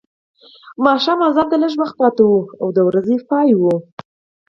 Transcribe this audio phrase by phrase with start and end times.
[0.85, 2.23] ماښام اذان ته لږ وخت پاتې
[2.65, 3.63] و د ورځې پای و.